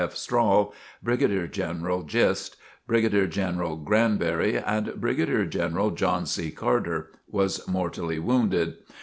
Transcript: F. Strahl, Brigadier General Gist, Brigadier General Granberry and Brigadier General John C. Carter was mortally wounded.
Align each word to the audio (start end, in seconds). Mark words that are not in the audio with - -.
F. 0.03 0.15
Strahl, 0.15 0.73
Brigadier 1.03 1.45
General 1.45 2.01
Gist, 2.01 2.55
Brigadier 2.87 3.27
General 3.27 3.75
Granberry 3.75 4.57
and 4.57 4.99
Brigadier 4.99 5.45
General 5.45 5.91
John 5.91 6.25
C. 6.25 6.49
Carter 6.49 7.11
was 7.29 7.67
mortally 7.67 8.17
wounded. 8.17 8.77